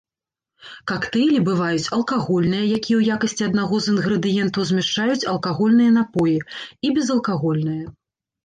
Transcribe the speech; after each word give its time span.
Кактэйлі 0.91 1.39
бываюць 1.49 1.91
алкагольныя, 1.97 2.63
якія 2.63 2.79
ў 2.99 3.03
якасці 3.17 3.43
аднаго 3.49 3.75
з 3.83 3.93
інгрэдыентаў 3.97 4.67
змяшчаюць 4.73 5.27
алкагольныя 5.35 5.91
напоі, 6.01 6.35
і 6.87 6.93
безалкагольныя. 6.97 7.85